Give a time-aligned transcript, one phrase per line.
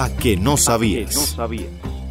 [0.00, 1.36] A que no sabías.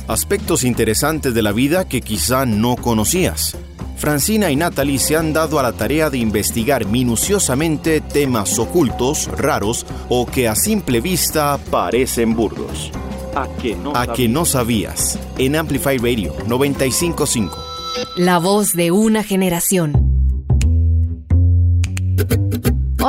[0.09, 3.55] Aspectos interesantes de la vida que quizá no conocías.
[3.95, 9.85] Francina y Natalie se han dado a la tarea de investigar minuciosamente temas ocultos, raros
[10.09, 12.91] o que a simple vista parecen burdos.
[13.33, 15.17] A que no, a que no sabías.
[15.37, 17.57] En Amplify Radio 955.
[18.17, 20.06] La voz de una generación.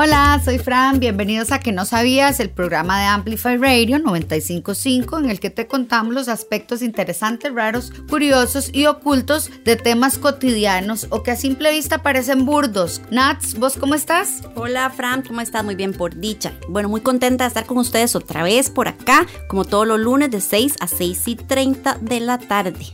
[0.00, 5.28] Hola, soy Fran, bienvenidos a Que no sabías, el programa de Amplify Radio 955 en
[5.28, 11.24] el que te contamos los aspectos interesantes, raros, curiosos y ocultos de temas cotidianos o
[11.24, 13.02] que a simple vista parecen burdos.
[13.10, 14.42] Nats, ¿vos cómo estás?
[14.54, 15.64] Hola Fran, ¿cómo estás?
[15.64, 16.52] Muy bien, por dicha.
[16.68, 20.30] Bueno, muy contenta de estar con ustedes otra vez por acá, como todos los lunes
[20.30, 22.86] de 6 a 6 y 30 de la tarde.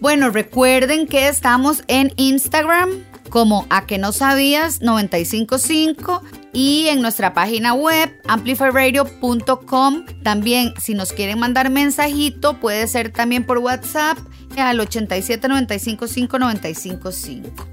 [0.00, 7.32] Bueno, recuerden que estamos en Instagram como a que no sabías 955 y en nuestra
[7.32, 10.04] página web amplifyradio.com.
[10.22, 14.18] También si nos quieren mandar mensajito puede ser también por WhatsApp
[14.58, 15.48] al 87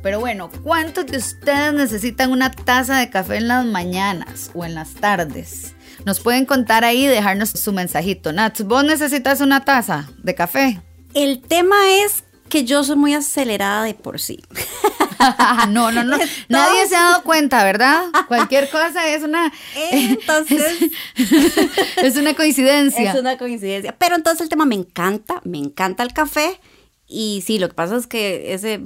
[0.03, 4.75] Pero bueno, ¿cuántos de ustedes necesitan una taza de café en las mañanas o en
[4.75, 5.73] las tardes?
[6.05, 8.31] Nos pueden contar ahí y dejarnos su mensajito.
[8.31, 10.81] Nats, ¿vos necesitas una taza de café?
[11.13, 14.39] El tema es que yo soy muy acelerada de por sí.
[15.69, 16.17] no, no, no.
[16.49, 18.05] Nadie se ha dado cuenta, ¿verdad?
[18.27, 19.51] Cualquier cosa es una.
[19.91, 20.77] Entonces.
[21.97, 23.11] Es, una coincidencia.
[23.11, 23.95] Es una coincidencia.
[23.97, 26.59] Pero entonces el tema me encanta, me encanta el café.
[27.07, 28.85] Y sí, lo que pasa es que ese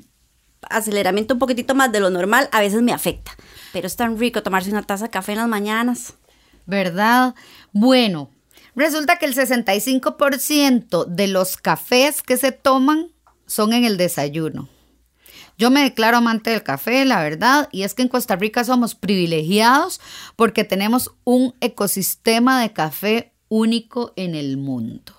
[0.70, 3.32] aceleramiento un poquitito más de lo normal a veces me afecta.
[3.74, 6.14] Pero es tan rico tomarse una taza de café en las mañanas.
[6.66, 7.36] ¿Verdad?
[7.74, 8.30] Bueno,
[8.76, 13.12] resulta que el 65% de los cafés que se toman
[13.46, 14.70] son en el desayuno.
[15.62, 18.95] Yo me declaro amante del café, la verdad, y es que en Costa Rica somos
[18.95, 20.02] privilegiados
[20.36, 25.14] porque tenemos un ecosistema de café único en el mundo.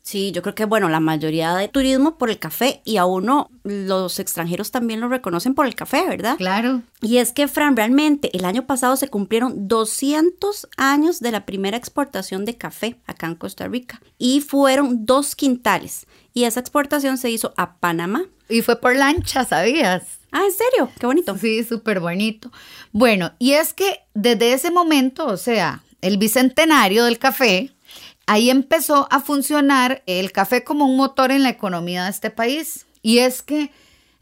[0.00, 3.50] Sí, yo creo que, bueno, la mayoría de turismo por el café y a uno,
[3.64, 6.36] los extranjeros también lo reconocen por el café, ¿verdad?
[6.36, 6.82] Claro.
[7.00, 11.76] Y es que, Fran, realmente el año pasado se cumplieron 200 años de la primera
[11.76, 16.06] exportación de café acá en Costa Rica y fueron dos quintales.
[16.34, 18.24] Y esa exportación se hizo a Panamá.
[18.48, 20.18] Y fue por lancha, ¿sabías?
[20.32, 20.90] Ah, ¿en serio?
[20.98, 21.38] Qué bonito.
[21.38, 22.50] Sí, súper bonito.
[22.90, 27.70] Bueno, y es que desde ese momento, o sea, el bicentenario del café,
[28.26, 32.86] ahí empezó a funcionar el café como un motor en la economía de este país.
[33.00, 33.70] Y es que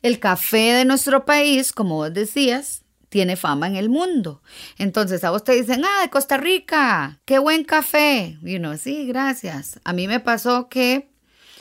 [0.03, 4.43] el café de nuestro país, como vos decías, tiene fama en el mundo.
[4.77, 8.39] Entonces a vos te dicen, ah, de Costa Rica, qué buen café.
[8.43, 9.81] Y uno, sí, gracias.
[9.85, 11.12] A mí me pasó que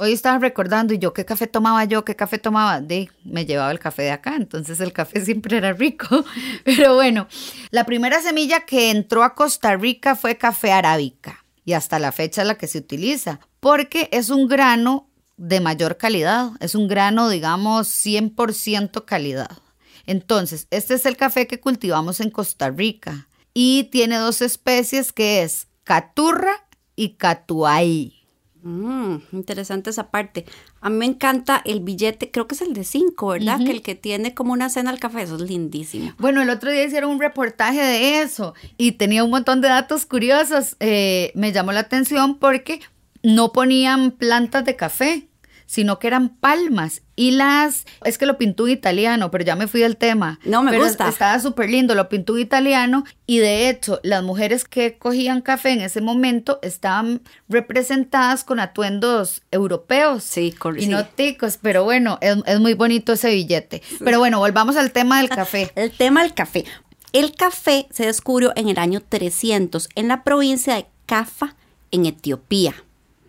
[0.01, 2.81] hoy estaba recordando y yo qué café tomaba yo, qué café tomaba.
[2.81, 6.25] De, me llevaba el café de acá, entonces el café siempre era rico.
[6.65, 7.27] Pero bueno,
[7.69, 12.43] la primera semilla que entró a Costa Rica fue café arábica y hasta la fecha
[12.43, 15.07] la que se utiliza, porque es un grano
[15.37, 19.59] de mayor calidad, es un grano, digamos, 100% calidad.
[20.07, 25.43] Entonces, este es el café que cultivamos en Costa Rica y tiene dos especies que
[25.43, 28.20] es caturra y catuay.
[28.63, 30.45] Mm, interesante esa parte.
[30.81, 33.57] A mí me encanta el billete, creo que es el de 5, ¿verdad?
[33.57, 36.13] Que el que tiene como una cena al café, eso es lindísimo.
[36.19, 40.05] Bueno, el otro día hicieron un reportaje de eso y tenía un montón de datos
[40.05, 40.75] curiosos.
[40.79, 42.81] Eh, me llamó la atención porque
[43.23, 45.27] no ponían plantas de café,
[45.71, 47.01] sino que eran palmas.
[47.15, 50.37] Y las, es que lo pintó un italiano, pero ya me fui del tema.
[50.43, 51.07] No, me pero gusta.
[51.07, 53.05] Estaba súper lindo, lo pintó un italiano.
[53.25, 59.43] Y de hecho, las mujeres que cogían café en ese momento estaban representadas con atuendos
[59.49, 60.25] europeos.
[60.25, 63.81] Sí, Y no ticos, pero bueno, es, muy bonito ese billete.
[64.03, 65.71] Pero bueno, volvamos al tema del café.
[65.75, 66.65] el tema del café.
[67.13, 71.55] El café se descubrió en el año 300 en la provincia de Cafa,
[71.91, 72.75] en Etiopía.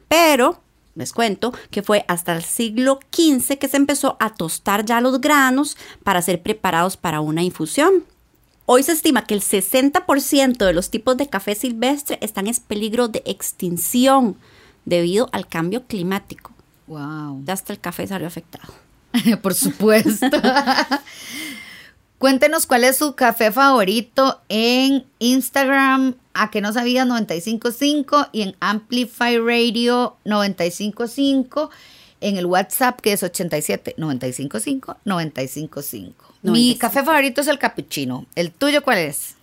[0.08, 0.60] Pero
[0.94, 5.20] les cuento que fue hasta el siglo XV que se empezó a tostar ya los
[5.20, 8.04] granos para ser preparados para una infusión.
[8.66, 13.08] Hoy se estima que el 60% de los tipos de café silvestre están en peligro
[13.08, 14.36] de extinción
[14.84, 16.52] debido al cambio climático.
[16.86, 17.42] Wow.
[17.44, 18.72] Ya hasta el café salió afectado.
[19.42, 20.26] Por supuesto.
[22.22, 28.56] Cuéntenos cuál es su café favorito en Instagram, a que no sabías 955 y en
[28.60, 31.70] Amplify Radio 955
[32.20, 36.34] en el WhatsApp que es 87 955 955.
[36.42, 38.24] Mi café favorito es el cappuccino.
[38.36, 39.34] ¿El tuyo cuál es?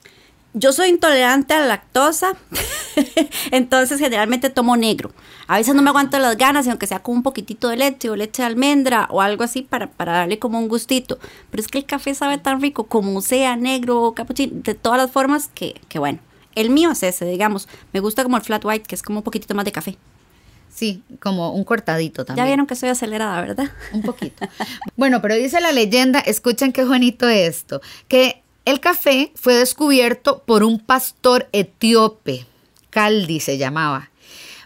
[0.53, 2.35] Yo soy intolerante a la lactosa,
[3.51, 5.11] entonces generalmente tomo negro.
[5.47, 8.15] A veces no me aguanto las ganas, aunque sea con un poquitito de leche o
[8.15, 11.19] leche de almendra o algo así para, para darle como un gustito.
[11.51, 14.97] Pero es que el café sabe tan rico como sea negro o capuchino, de todas
[14.97, 16.19] las formas que, que bueno,
[16.55, 17.67] El mío es ese, digamos.
[17.93, 19.97] Me gusta como el flat white, que es como un poquitito más de café.
[20.73, 22.45] Sí, como un cortadito también.
[22.45, 23.69] Ya vieron que soy acelerada, ¿verdad?
[23.91, 24.47] Un poquito.
[24.95, 30.63] bueno, pero dice la leyenda, escuchen qué bonito esto, que el café fue descubierto por
[30.63, 32.45] un pastor etíope,
[32.89, 34.11] Caldi se llamaba,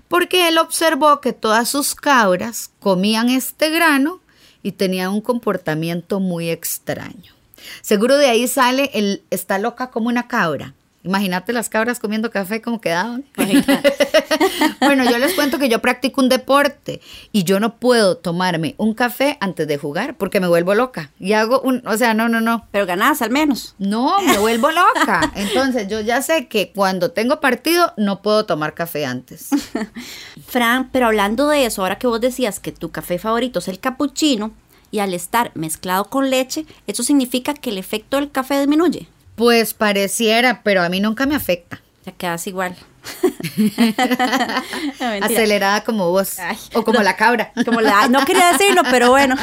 [0.07, 4.19] porque él observó que todas sus cabras comían este grano
[4.61, 7.33] y tenían un comportamiento muy extraño.
[7.81, 10.73] Seguro de ahí sale el está loca como una cabra.
[11.03, 13.25] Imagínate las cabras comiendo café como quedaban.
[14.79, 17.01] bueno, yo les cuento que yo practico un deporte
[17.33, 21.11] y yo no puedo tomarme un café antes de jugar porque me vuelvo loca.
[21.19, 22.67] Y hago un, o sea, no, no, no.
[22.71, 23.75] Pero ganás al menos.
[23.79, 25.31] No, me vuelvo loca.
[25.35, 29.49] Entonces yo ya sé que cuando tengo partido no puedo tomar café antes.
[30.47, 33.79] Fran, pero hablando de eso, ahora que vos decías que tu café favorito es el
[33.79, 34.53] cappuccino
[34.89, 39.07] y al estar mezclado con leche, eso significa que el efecto del café disminuye.
[39.35, 41.81] Pues pareciera, pero a mí nunca me afecta.
[42.05, 42.75] Ya quedas igual.
[45.21, 46.37] Acelerada como vos.
[46.73, 47.51] o como la cabra.
[47.65, 49.35] Como la, no quería decirlo, pero bueno.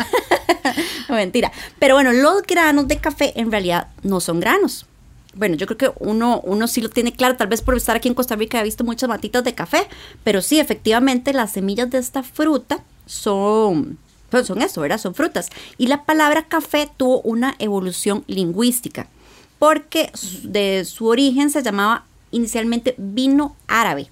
[1.08, 1.50] mentira.
[1.78, 4.86] Pero bueno, los granos de café en realidad no son granos.
[5.34, 8.08] Bueno, yo creo que uno, uno sí lo tiene claro, tal vez por estar aquí
[8.08, 9.86] en Costa Rica he visto muchas matitas de café,
[10.24, 13.96] pero sí, efectivamente, las semillas de esta fruta son,
[14.28, 14.98] pues son eso, ¿verdad?
[14.98, 15.48] Son frutas.
[15.78, 19.06] Y la palabra café tuvo una evolución lingüística
[19.60, 20.10] porque
[20.42, 24.08] de su origen se llamaba inicialmente vino árabe.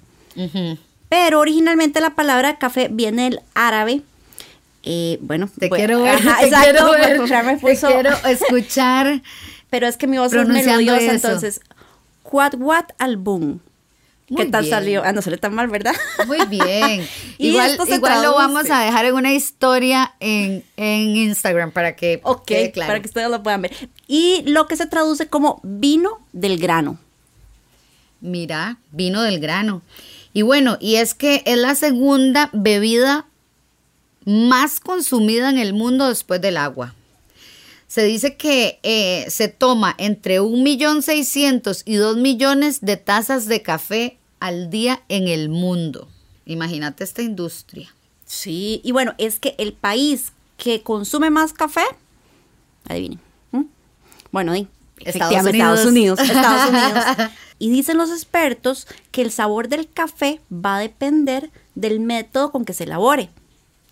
[1.08, 4.02] Pero originalmente la palabra café viene del árabe.
[4.82, 7.18] Eh, bueno, te quiero ver, te quiero ver,
[7.60, 9.22] te quiero escuchar.
[9.70, 11.60] Pero es que mi voz es melodiosa, entonces.
[12.22, 12.92] Quad wat
[14.36, 15.02] ¿Qué tal salió?
[15.04, 15.94] Ah, no sale tan mal, ¿verdad?
[16.26, 17.06] Muy bien.
[17.38, 23.00] igual igual lo vamos a dejar en una historia en, Instagram para que Ok, para
[23.00, 23.88] que ustedes lo puedan ver.
[24.06, 26.98] Y lo que se traduce como vino del grano.
[28.20, 29.82] Mira, vino del grano.
[30.34, 33.26] Y bueno, y es que es la segunda bebida
[34.26, 36.94] más consumida en el mundo después del agua.
[37.86, 44.17] Se dice que eh, se toma entre 1.600.000 y 2 millones de tazas de café
[44.40, 46.08] al día en el mundo.
[46.46, 47.94] Imagínate esta industria.
[48.24, 51.84] Sí, y bueno, es que el país que consume más café,
[52.88, 53.20] adivinen.
[54.30, 54.52] Bueno,
[54.98, 55.54] Estados Unidos.
[55.54, 56.20] Estados Unidos.
[56.22, 57.30] Estados Unidos.
[57.58, 62.64] Y dicen los expertos que el sabor del café va a depender del método con
[62.64, 63.30] que se elabore.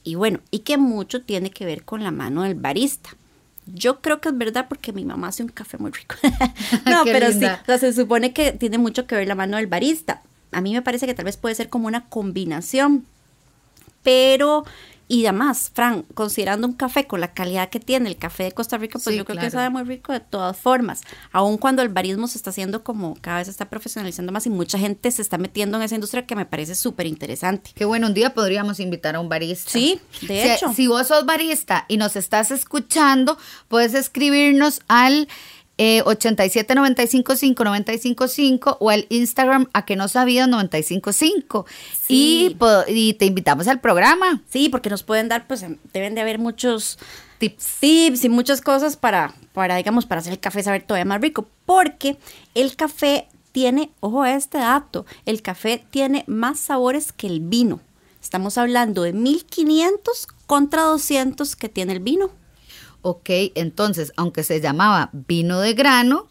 [0.04, 3.10] Y bueno, y que mucho tiene que ver con la mano del barista.
[3.66, 6.14] Yo creo que es verdad porque mi mamá hace un café muy rico.
[6.86, 9.66] no, pero sí, o sea, se supone que tiene mucho que ver la mano del
[9.66, 10.22] barista
[10.52, 13.04] a mí me parece que tal vez puede ser como una combinación.
[14.02, 14.64] Pero,
[15.08, 18.78] y además, Fran, considerando un café con la calidad que tiene el café de Costa
[18.78, 21.02] Rica, pues yo creo que sabe muy rico de todas formas.
[21.32, 24.50] Aun cuando el barismo se está haciendo como cada vez se está profesionalizando más y
[24.50, 27.72] mucha gente se está metiendo en esa industria que me parece súper interesante.
[27.74, 29.70] Qué bueno, un día podríamos invitar a un barista.
[29.70, 30.72] Sí, de hecho.
[30.72, 33.38] Si vos sos barista y nos estás escuchando,
[33.68, 35.26] puedes escribirnos al
[35.78, 36.74] eh, 87
[38.78, 41.66] o al Instagram a que no sabías 955
[42.08, 42.56] y,
[42.88, 44.42] y, te invitamos al programa.
[44.48, 46.98] Sí, porque nos pueden dar, pues em, deben de haber muchos
[47.38, 51.20] tips, tips y muchas cosas para, para, digamos, para hacer el café saber todavía más
[51.20, 52.16] rico, porque
[52.54, 57.80] el café tiene, ojo a este dato, el café tiene más sabores que el vino.
[58.22, 62.30] Estamos hablando de 1500 contra 200 que tiene el vino.
[63.08, 66.26] Ok, entonces, aunque se llamaba vino de grano,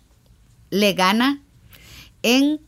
[0.72, 1.42] le gana
[2.22, 2.60] en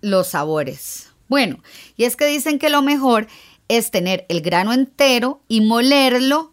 [0.00, 1.10] los sabores.
[1.26, 1.60] Bueno,
[1.96, 3.26] y es que dicen que lo mejor
[3.66, 6.52] es tener el grano entero y molerlo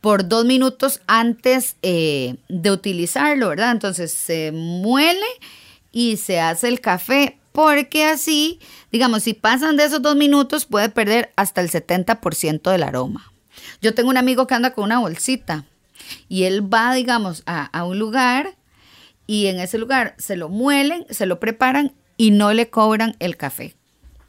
[0.00, 3.70] por dos minutos antes eh, de utilizarlo, ¿verdad?
[3.70, 5.28] Entonces se muele
[5.92, 8.58] y se hace el café porque así,
[8.90, 13.30] digamos, si pasan de esos dos minutos puede perder hasta el 70% del aroma.
[13.80, 15.66] Yo tengo un amigo que anda con una bolsita
[16.28, 18.56] y él va, digamos, a, un lugar
[19.26, 23.36] y en ese lugar se lo muelen, se lo preparan y no le cobran el
[23.36, 23.76] café.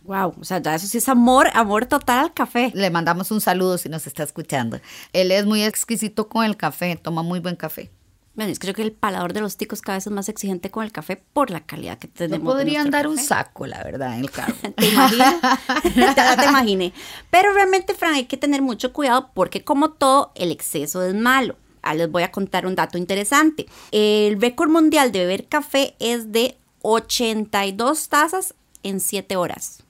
[0.04, 2.72] Wow, o sea, ya eso sí es amor, amor total al café.
[2.74, 4.80] Le mandamos un saludo si nos está escuchando.
[5.14, 7.92] Él es muy exquisito con el café, toma muy buen café.
[8.42, 10.72] Bueno, es que creo que el palador de los ticos cada vez es más exigente
[10.72, 12.44] con el café por la calidad que tenemos.
[12.44, 14.56] No podrían dar un saco, la verdad, en el carro.
[14.78, 15.36] ¿Te imaginas?
[15.96, 16.92] ya te imaginé.
[17.30, 21.56] Pero realmente, Fran, hay que tener mucho cuidado porque como todo, el exceso es malo.
[21.84, 23.68] Ah, les voy a contar un dato interesante.
[23.92, 29.84] El récord mundial de beber café es de 82 tazas en 7 horas.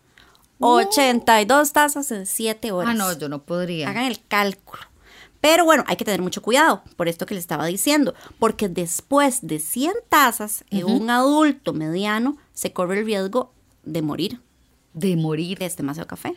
[0.59, 2.91] 82 tazas en 7 horas.
[2.91, 3.89] Ah, no, yo no podría.
[3.89, 4.90] Hagan el cálculo.
[5.41, 9.39] Pero bueno, hay que tener mucho cuidado, por esto que le estaba diciendo, porque después
[9.41, 13.51] de 100 tazas, en un adulto mediano se corre el riesgo
[13.83, 14.39] de morir.
[14.93, 15.57] De morir.
[15.61, 16.35] Es demasiado café.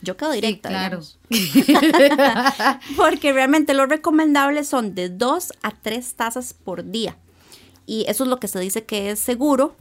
[0.00, 0.70] Yo quedo directa.
[0.70, 1.00] claro.
[2.96, 7.16] porque realmente lo recomendable son de 2 a 3 tazas por día.
[7.84, 9.76] Y eso es lo que se dice que es seguro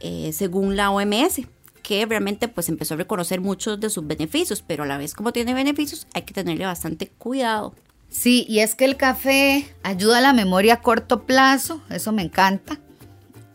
[0.00, 1.42] eh, según la OMS
[1.82, 5.32] que realmente pues empezó a reconocer muchos de sus beneficios, pero a la vez como
[5.32, 7.74] tiene beneficios hay que tenerle bastante cuidado.
[8.08, 12.22] Sí, y es que el café ayuda a la memoria a corto plazo, eso me
[12.22, 12.78] encanta.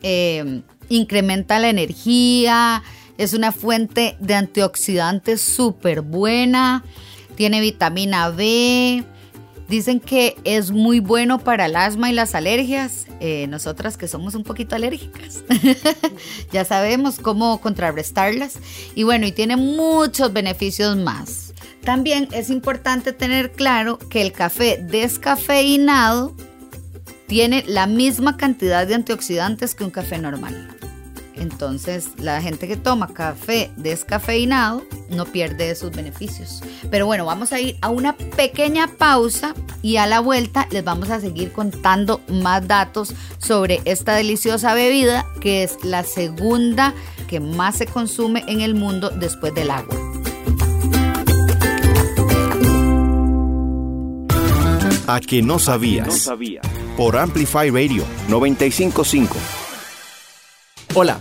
[0.01, 2.84] Eh, incrementa la energía,
[3.18, 6.84] es una fuente de antioxidantes súper buena,
[7.36, 9.06] tiene vitamina B,
[9.70, 13.06] Dicen que es muy bueno para el asma y las alergias.
[13.20, 15.44] Eh, nosotras que somos un poquito alérgicas,
[16.51, 18.58] ya sabemos cómo contrarrestarlas.
[18.96, 21.49] Y bueno, y tiene muchos beneficios más.
[21.83, 26.36] También es importante tener claro que el café descafeinado
[27.27, 30.75] tiene la misma cantidad de antioxidantes que un café normal.
[31.39, 36.62] Entonces, la gente que toma café descafeinado no pierde sus beneficios.
[36.91, 41.09] Pero bueno, vamos a ir a una pequeña pausa y a la vuelta les vamos
[41.09, 46.93] a seguir contando más datos sobre esta deliciosa bebida que es la segunda
[47.27, 50.18] que más se consume en el mundo después del agua.
[55.09, 56.29] A que no sabías.
[56.95, 59.35] Por Amplify Radio 955.
[60.93, 61.19] Hola,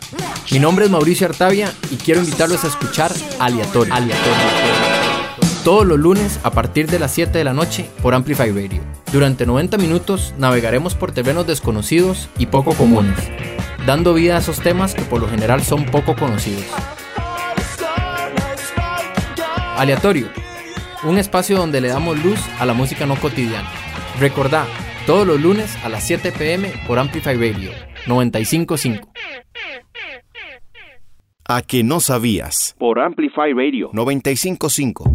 [0.51, 3.95] mi nombre es Mauricio Artavia y quiero invitarlos a escuchar Aleatorio.
[5.65, 8.83] Todos los lunes a partir de las 7 de la noche por Amplify Radio.
[9.11, 13.17] Durante 90 minutos navegaremos por terrenos desconocidos y poco comunes,
[13.87, 16.67] dando vida a esos temas que por lo general son poco conocidos.
[19.79, 20.29] Aleatorio,
[21.05, 23.69] un espacio donde le damos luz a la música no cotidiana.
[24.19, 24.67] Recordá,
[25.07, 27.71] todos los lunes a las 7 pm por Amplify Radio
[28.07, 29.09] 955
[31.49, 32.77] a que no sabías.
[32.79, 35.11] Por Amplify Radio 955.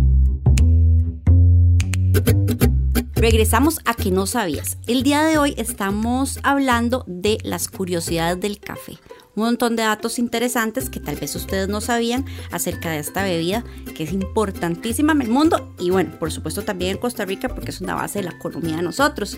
[3.15, 4.77] Regresamos a que no sabías.
[4.87, 8.97] El día de hoy estamos hablando de las curiosidades del café.
[9.35, 13.63] Un montón de datos interesantes que tal vez ustedes no sabían acerca de esta bebida
[13.95, 17.71] que es importantísima en el mundo y bueno, por supuesto también en Costa Rica porque
[17.71, 19.37] es una base de la economía de nosotros.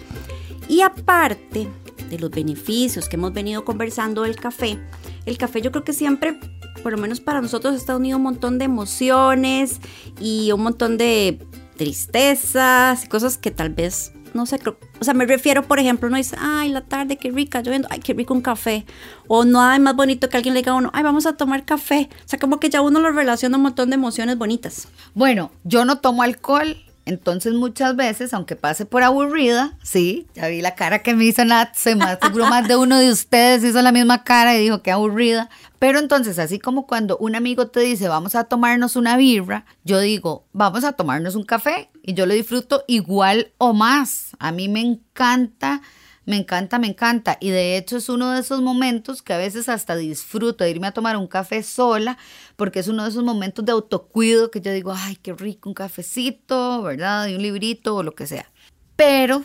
[0.67, 1.69] Y aparte
[2.09, 4.79] de los beneficios que hemos venido conversando del café,
[5.25, 6.39] el café yo creo que siempre
[6.83, 9.79] por lo menos para nosotros está unido un montón de emociones
[10.19, 11.39] y un montón de
[11.77, 14.59] tristezas y cosas que tal vez, no sé,
[14.99, 17.99] o sea, me refiero, por ejemplo, uno dice, ay, la tarde, qué rica, lloviendo, ay,
[17.99, 18.85] qué rico un café.
[19.27, 21.65] O no hay más bonito que alguien le diga a uno, ay, vamos a tomar
[21.65, 22.09] café.
[22.25, 24.87] O sea, como que ya uno lo relaciona un montón de emociones bonitas.
[25.13, 30.61] Bueno, yo no tomo alcohol, entonces muchas veces, aunque pase por aburrida, sí, ya vi
[30.61, 33.81] la cara que me hizo Nat, se más seguro más de uno de ustedes hizo
[33.83, 35.49] la misma cara y dijo que aburrida.
[35.77, 39.99] Pero entonces, así como cuando un amigo te dice vamos a tomarnos una birra, yo
[39.99, 44.31] digo vamos a tomarnos un café y yo lo disfruto igual o más.
[44.39, 45.81] A mí me encanta
[46.25, 47.37] me encanta, me encanta.
[47.39, 50.87] Y de hecho es uno de esos momentos que a veces hasta disfruto de irme
[50.87, 52.17] a tomar un café sola,
[52.55, 55.75] porque es uno de esos momentos de autocuido que yo digo, ay, qué rico, un
[55.75, 57.27] cafecito, ¿verdad?
[57.27, 58.51] Y un librito o lo que sea.
[58.95, 59.43] Pero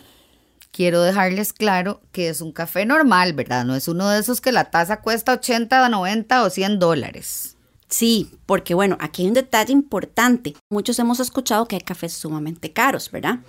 [0.72, 3.64] quiero dejarles claro que es un café normal, ¿verdad?
[3.64, 7.56] No es uno de esos que la taza cuesta 80, 90 o 100 dólares.
[7.88, 10.54] Sí, porque bueno, aquí hay un detalle importante.
[10.70, 13.40] Muchos hemos escuchado que hay cafés sumamente caros, ¿verdad?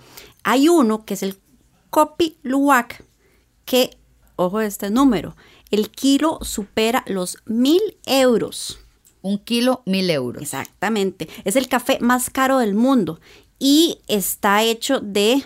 [0.42, 1.38] Hay uno que es el
[1.90, 3.04] Kopi Luwak,
[3.64, 3.96] que,
[4.36, 5.36] ojo este número,
[5.70, 8.78] el kilo supera los mil euros.
[9.22, 10.42] Un kilo, mil euros.
[10.42, 11.28] Exactamente.
[11.44, 13.20] Es el café más caro del mundo
[13.58, 15.44] y está hecho de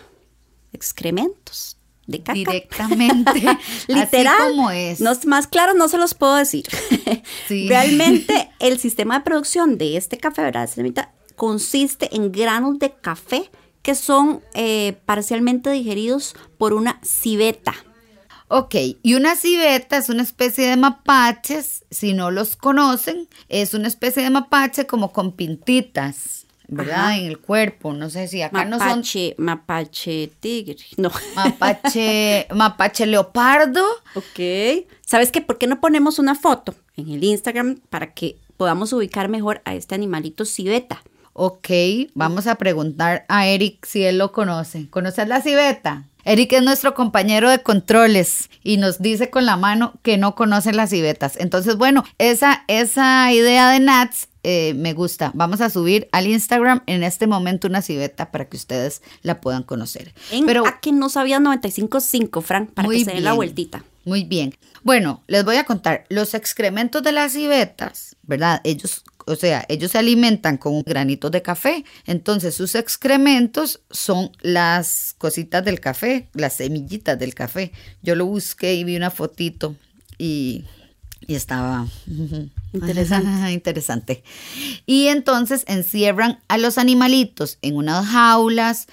[0.73, 1.76] excrementos.
[2.06, 2.35] De caca.
[2.35, 3.32] Directamente.
[3.88, 4.35] Literal.
[4.40, 5.00] Así como es.
[5.00, 6.64] No, más claro no se los puedo decir.
[7.49, 10.68] Realmente el sistema de producción de este café, ¿verdad?
[11.35, 13.50] consiste en granos de café
[13.82, 17.75] que son eh, parcialmente digeridos por una civeta.
[18.48, 23.88] Ok, y una civeta es una especie de mapaches, si no los conocen, es una
[23.88, 26.46] especie de mapache como con pintitas.
[26.68, 27.18] ¿verdad?
[27.18, 29.02] En el cuerpo, no sé si acá no son...
[29.38, 31.10] Mapache tigre, no.
[31.34, 33.84] Mapache, mapache leopardo.
[34.14, 34.86] Ok.
[35.04, 35.40] ¿Sabes qué?
[35.40, 39.74] ¿Por qué no ponemos una foto en el Instagram para que podamos ubicar mejor a
[39.74, 41.02] este animalito civeta?
[41.32, 41.68] Ok,
[42.14, 44.88] vamos a preguntar a Eric si él lo conoce.
[44.88, 46.04] ¿Conoces la civeta?
[46.26, 50.73] Eric es nuestro compañero de controles y nos dice con la mano que no conoce
[50.73, 51.37] las civetas.
[51.38, 55.30] Entonces, bueno, esa, esa idea de Nats eh, me gusta.
[55.35, 59.62] Vamos a subir al Instagram en este momento una civeta para que ustedes la puedan
[59.62, 60.14] conocer.
[60.33, 63.85] En Pero, a que no sabía 95.5, Frank, para que se den la vueltita.
[64.04, 64.52] Muy bien.
[64.83, 66.06] Bueno, les voy a contar.
[66.09, 68.61] Los excrementos de las civetas, ¿verdad?
[68.64, 71.85] Ellos o sea, ellos se alimentan con granitos de café.
[72.06, 77.73] Entonces sus excrementos son las cositas del café, las semillitas del café.
[78.02, 79.75] Yo lo busqué y vi una fotito
[80.16, 80.64] y,
[81.26, 81.87] y estaba
[82.73, 83.52] interesante.
[83.52, 84.25] interesante.
[84.87, 88.87] Y entonces encierran a los animalitos en unas jaulas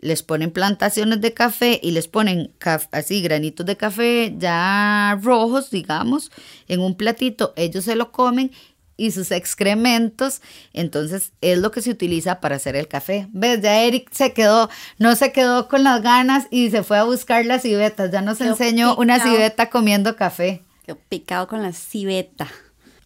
[0.00, 2.52] les ponen plantaciones de café y les ponen
[2.90, 6.30] así granitos de café ya rojos, digamos,
[6.68, 8.50] en un platito, ellos se lo comen
[9.00, 10.42] y sus excrementos,
[10.74, 13.28] entonces es lo que se utiliza para hacer el café.
[13.32, 13.62] ¿Ves?
[13.62, 17.46] Ya Eric se quedó, no se quedó con las ganas y se fue a buscar
[17.46, 20.64] las civetas, ya nos enseñó una civeta comiendo café.
[20.84, 22.46] Qué picado con la civeta.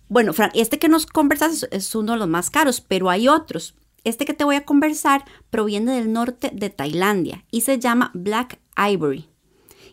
[0.08, 3.76] Bueno, Fran, este que nos conversas es uno de los más caros, pero hay otros.
[4.02, 8.58] Este que te voy a conversar proviene del norte de Tailandia y se llama Black
[8.76, 9.28] Ivory.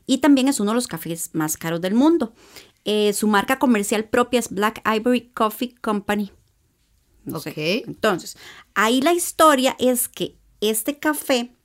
[0.07, 2.33] Y también es uno de los cafés más caros del mundo.
[2.85, 6.31] Eh, su marca comercial propia es Black Ivory Coffee Company.
[7.25, 8.37] Entonces,
[8.73, 11.55] ahí la historia es que este café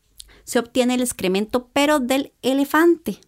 [0.44, 3.18] se obtiene el excremento, pero del elefante.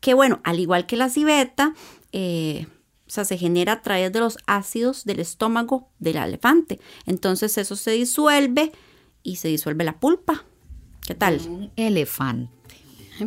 [0.00, 1.74] Que bueno, al igual que la civeta,
[2.12, 2.66] eh,
[3.06, 6.80] o sea, se genera a través de los ácidos del estómago del elefante.
[7.06, 8.72] Entonces eso se disuelve
[9.22, 10.44] y se disuelve la pulpa.
[11.06, 11.40] ¿Qué tal?
[11.48, 12.50] Un elefante.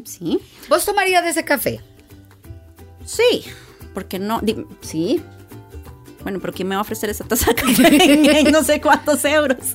[0.03, 0.39] Sí.
[0.69, 1.81] ¿Vos tomarías de ese café?
[3.07, 3.45] Sí.
[3.93, 4.41] ¿Por qué no?
[4.81, 5.21] sí.
[6.21, 9.73] Bueno, pero ¿quién me va a ofrecer esa taza de café no sé cuántos euros?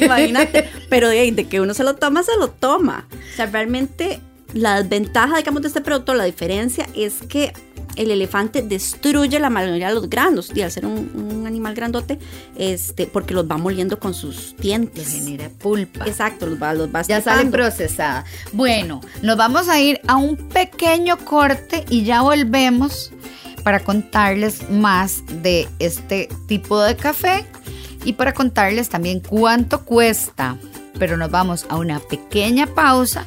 [0.00, 0.68] Imagínate.
[0.90, 3.08] Pero de, de que uno se lo toma, se lo toma.
[3.32, 4.20] O sea, realmente
[4.52, 7.52] la desventaja, digamos, de este producto, la diferencia es que
[7.96, 12.18] el elefante destruye la mayoría de los granos, y al ser un, animal grandote,
[12.56, 15.12] este, porque los va moliendo con sus dientes.
[15.12, 16.06] genera pulpa.
[16.06, 18.24] Exacto, los va, los va Ya salen procesadas.
[18.52, 23.12] Bueno, nos vamos a ir a un pequeño corte y ya volvemos
[23.62, 27.44] para contarles más de este tipo de café
[28.04, 30.56] y para contarles también cuánto cuesta.
[30.98, 33.26] Pero nos vamos a una pequeña pausa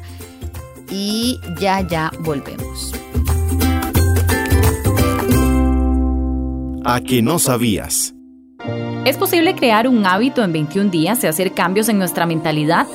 [0.90, 2.97] y ya ya volvemos.
[6.88, 8.14] A que no sabías.
[9.04, 12.86] ¿Es posible crear un hábito en 21 días y hacer cambios en nuestra mentalidad?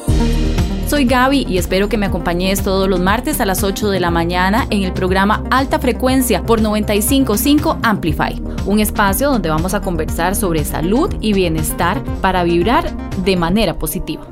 [0.87, 4.09] Soy Gaby y espero que me acompañes todos los martes a las 8 de la
[4.09, 10.35] mañana en el programa Alta Frecuencia por 955 Amplify, un espacio donde vamos a conversar
[10.35, 12.91] sobre salud y bienestar para vibrar
[13.23, 14.27] de manera positiva.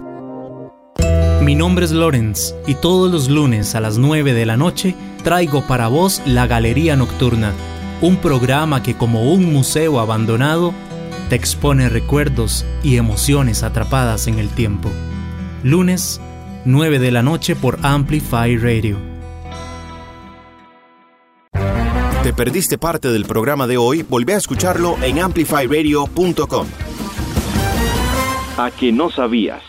[1.40, 5.62] Mi nombre es Lorenz y todos los lunes a las 9 de la noche traigo
[5.68, 7.54] para vos la Galería Nocturna
[8.02, 10.74] un programa que como un museo abandonado
[11.30, 14.90] te expone recuerdos y emociones atrapadas en el tiempo.
[15.64, 16.20] Lunes,
[16.66, 18.98] 9 de la noche por Amplify Radio.
[22.24, 24.04] ¿Te perdiste parte del programa de hoy?
[24.04, 26.68] Volvé a escucharlo en amplifyradio.com.
[28.58, 29.62] A que no sabías.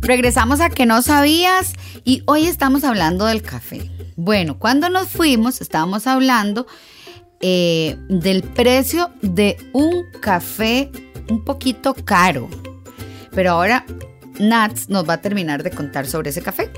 [0.00, 1.74] Regresamos a que no sabías
[2.04, 3.90] y hoy estamos hablando del café.
[4.20, 6.66] Bueno, cuando nos fuimos estábamos hablando
[7.40, 10.90] eh, del precio de un café
[11.30, 12.48] un poquito caro.
[13.30, 13.86] Pero ahora
[14.40, 16.68] Nats nos va a terminar de contar sobre ese café.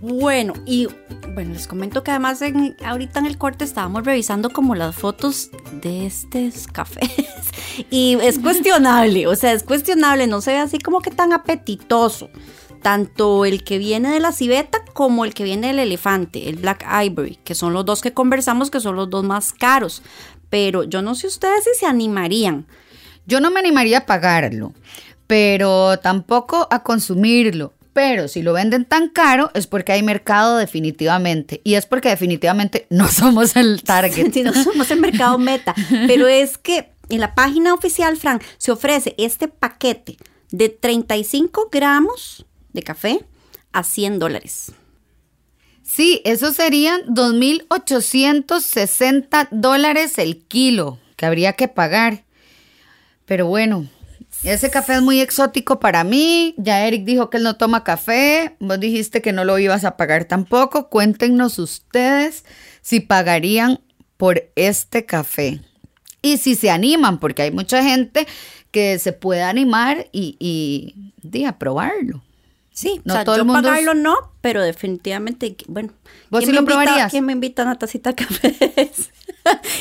[0.00, 0.88] Bueno, y
[1.32, 2.40] bueno, les comento que además
[2.84, 7.08] ahorita en el corte estábamos revisando como las fotos de estos cafés
[7.90, 12.30] y es cuestionable, o sea, es cuestionable, no se ve así como que tan apetitoso
[12.82, 16.86] tanto el que viene de la civeta como el que viene del elefante, el Black
[17.04, 20.02] Ivory, que son los dos que conversamos, que son los dos más caros.
[20.48, 22.66] Pero yo no sé ustedes si se animarían.
[23.26, 24.72] Yo no me animaría a pagarlo,
[25.26, 27.74] pero tampoco a consumirlo.
[27.92, 31.60] Pero si lo venden tan caro es porque hay mercado definitivamente.
[31.64, 34.34] Y es porque definitivamente no somos el target.
[34.44, 35.74] no somos el mercado meta.
[36.06, 40.16] Pero es que en la página oficial, Frank, se ofrece este paquete
[40.50, 43.24] de 35 gramos de café
[43.72, 44.72] a 100 dólares.
[45.84, 52.24] Sí, eso serían 2.860 dólares el kilo que habría que pagar.
[53.26, 53.86] Pero bueno,
[54.42, 56.54] ese café es muy exótico para mí.
[56.56, 58.56] Ya Eric dijo que él no toma café.
[58.60, 60.88] Vos dijiste que no lo ibas a pagar tampoco.
[60.88, 62.44] Cuéntenos ustedes
[62.80, 63.80] si pagarían
[64.16, 65.60] por este café.
[66.22, 68.26] Y si se animan, porque hay mucha gente
[68.70, 71.12] que se puede animar y, y,
[71.58, 72.23] probarlo.
[72.74, 75.92] Sí, no todo el mundo pagarlo no, pero definitivamente, bueno.
[76.28, 77.08] ¿Vos sí lo probarías?
[77.08, 78.56] ¿Quién me invita a una tacita de café?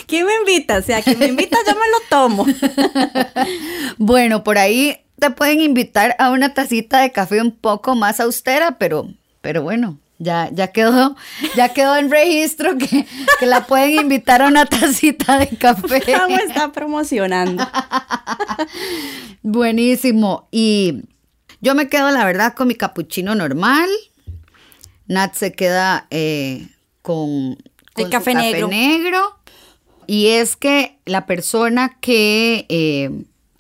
[0.05, 0.77] ¿Quién me invita?
[0.77, 2.45] O sea, quien me invita yo me lo tomo.
[3.97, 8.77] bueno, por ahí te pueden invitar a una tacita de café un poco más austera,
[8.77, 9.07] pero,
[9.41, 11.15] pero bueno, ya, ya quedó,
[11.55, 13.07] ya quedó en registro que,
[13.39, 15.99] que la pueden invitar a una tacita de café.
[16.21, 17.67] ¿Cómo está promocionando?
[19.41, 20.47] Buenísimo.
[20.51, 21.05] Y
[21.63, 23.89] yo me quedo, la verdad, con mi capuchino normal.
[25.07, 26.67] Nat se queda eh,
[27.01, 27.57] con,
[27.95, 28.67] el café, negro.
[28.67, 29.39] negro.
[30.05, 33.09] Y es que la persona que eh,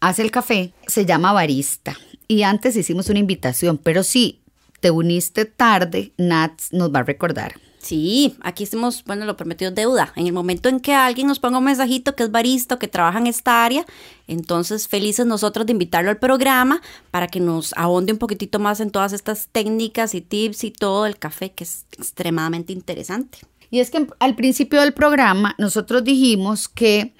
[0.01, 1.97] hace el café se llama barista.
[2.27, 4.41] Y antes hicimos una invitación, pero si
[4.81, 7.53] te uniste tarde, Nat nos va a recordar.
[7.83, 10.13] Sí, aquí hicimos, bueno, lo prometido deuda.
[10.15, 12.87] En el momento en que alguien nos ponga un mensajito que es barista o que
[12.87, 13.85] trabaja en esta área,
[14.25, 18.89] entonces felices nosotros de invitarlo al programa para que nos ahonde un poquitito más en
[18.89, 23.39] todas estas técnicas y tips y todo el café, que es extremadamente interesante.
[23.69, 27.13] Y es que al principio del programa nosotros dijimos que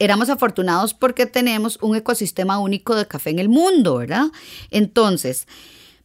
[0.00, 4.26] éramos afortunados porque tenemos un ecosistema único de café en el mundo, ¿verdad?
[4.72, 5.46] Entonces,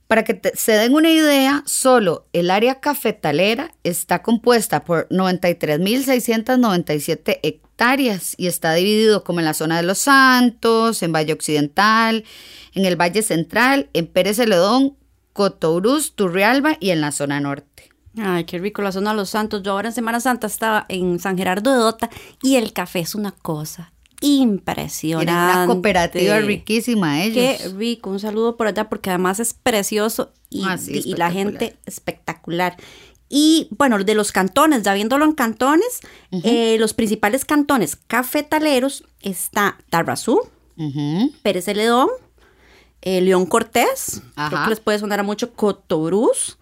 [0.10, 8.34] para que se den una idea, solo el área cafetalera está compuesta por 93.697 hectáreas
[8.36, 12.26] y está dividido como en la zona de Los Santos, en Valle Occidental,
[12.74, 14.98] en el Valle Central, en Pérez Celedón,
[15.32, 17.92] Cotobruz, Turrialba y en la zona norte.
[18.18, 19.62] Ay, qué rico la zona de Los Santos.
[19.62, 22.10] Yo ahora en Semana Santa estaba en San Gerardo de Dota
[22.42, 25.32] y el café es una cosa impresionante.
[25.32, 27.36] una cooperativa riquísima ellos.
[27.36, 30.78] Qué rico, un saludo por allá porque además es precioso y, ah,
[31.18, 32.76] la gente espectacular.
[33.30, 36.00] Y bueno, de los cantones, ya viéndolo en cantones,
[36.44, 40.42] eh, los principales cantones cafetaleros está Tarrazú,
[41.44, 42.10] Pérez Celedón,
[43.02, 46.58] eh, León Cortés, creo que les puede sonar a mucho Cotoruz,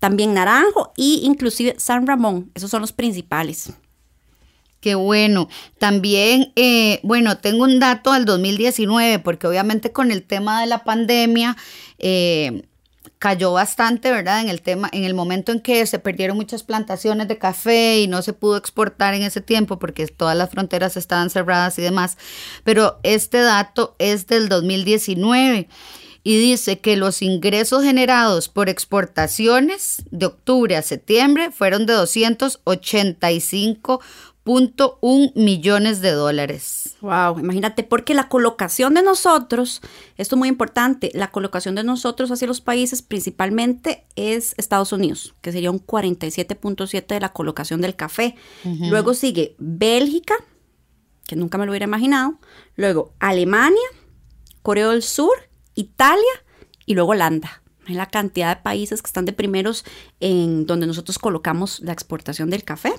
[0.00, 3.72] también Naranjo y inclusive San Ramón, esos son los principales.
[4.80, 5.48] Qué bueno.
[5.78, 10.84] También, eh, bueno, tengo un dato del 2019, porque obviamente con el tema de la
[10.84, 11.56] pandemia
[11.98, 12.62] eh,
[13.18, 14.40] cayó bastante, ¿verdad?
[14.40, 18.06] En el tema, en el momento en que se perdieron muchas plantaciones de café y
[18.06, 22.16] no se pudo exportar en ese tiempo porque todas las fronteras estaban cerradas y demás.
[22.62, 25.68] Pero este dato es del 2019
[26.22, 34.00] y dice que los ingresos generados por exportaciones de octubre a septiembre fueron de 285
[34.54, 36.96] un millones de dólares.
[37.00, 39.80] Wow, imagínate, porque la colocación de nosotros,
[40.16, 45.34] esto es muy importante, la colocación de nosotros hacia los países principalmente es Estados Unidos,
[45.40, 48.34] que sería un 47.7 de la colocación del café.
[48.64, 50.34] Luego sigue Bélgica,
[51.26, 52.38] que nunca me lo hubiera imaginado.
[52.74, 53.88] Luego Alemania,
[54.62, 55.36] Corea del Sur,
[55.74, 56.22] Italia
[56.86, 57.62] y luego Holanda.
[57.86, 59.84] La cantidad de países que están de primeros
[60.20, 62.92] en donde nosotros colocamos la exportación del café.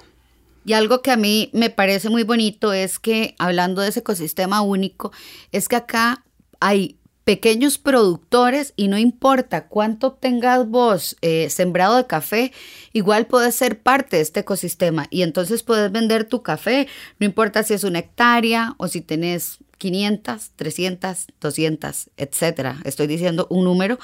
[0.65, 4.61] Y algo que a mí me parece muy bonito es que, hablando de ese ecosistema
[4.61, 5.11] único,
[5.51, 6.23] es que acá
[6.59, 12.51] hay pequeños productores y no importa cuánto tengas vos eh, sembrado de café,
[12.91, 16.87] igual puedes ser parte de este ecosistema y entonces puedes vender tu café,
[17.19, 22.77] no importa si es una hectárea o si tenés 500, 300, 200, etcétera.
[22.83, 23.99] Estoy diciendo un número,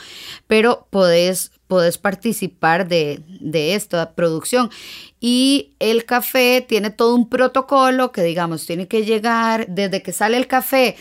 [0.47, 4.69] pero podés, podés participar de, de esta producción.
[5.19, 10.37] Y el café tiene todo un protocolo que, digamos, tiene que llegar desde que sale
[10.37, 10.95] el café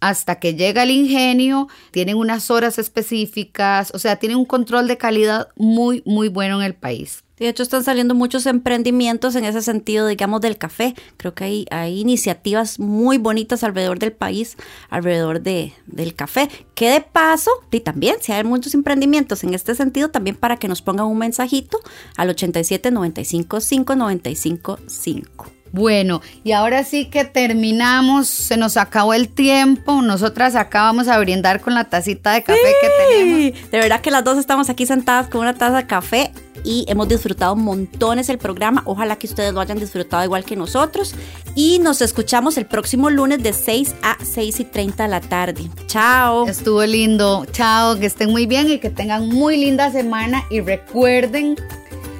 [0.00, 4.96] hasta que llega el ingenio, tienen unas horas específicas, o sea, tienen un control de
[4.98, 7.24] calidad muy, muy bueno en el país.
[7.38, 10.94] De hecho, están saliendo muchos emprendimientos en ese sentido, digamos, del café.
[11.16, 14.56] Creo que hay, iniciativas muy bonitas alrededor del país,
[14.90, 16.48] alrededor de, del café.
[16.74, 20.66] Que de paso, y también, si hay muchos emprendimientos en este sentido, también para que
[20.66, 21.78] nos pongan un mensajito
[22.16, 25.57] al 87 95 5 95 5.
[25.72, 31.18] Bueno, y ahora sí que terminamos, se nos acabó el tiempo, nosotras acá vamos a
[31.18, 33.70] brindar con la tacita de café que tenemos.
[33.70, 36.32] De verdad que las dos estamos aquí sentadas con una taza de café
[36.64, 38.82] y hemos disfrutado montones el programa.
[38.84, 41.14] Ojalá que ustedes lo hayan disfrutado igual que nosotros.
[41.54, 45.70] Y nos escuchamos el próximo lunes de 6 a 6 y 30 de la tarde.
[45.86, 46.46] Chao.
[46.46, 47.46] Estuvo lindo.
[47.52, 50.44] Chao, que estén muy bien y que tengan muy linda semana.
[50.50, 51.56] Y recuerden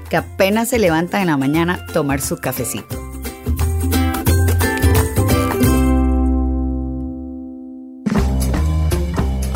[0.09, 3.08] que apenas se levantan en la mañana tomar su cafecito.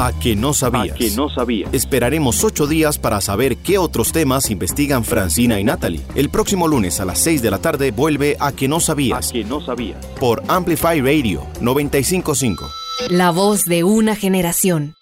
[0.05, 0.97] A que no sabías.
[0.97, 1.69] que no sabía.
[1.71, 6.01] Esperaremos ocho días para saber qué otros temas investigan Francina y Natalie.
[6.17, 9.29] El próximo lunes a las 6 de la tarde vuelve A que no sabías.
[9.29, 10.05] A que no sabías.
[10.19, 12.65] Por Amplify Radio 955.
[13.11, 14.95] La voz de una generación.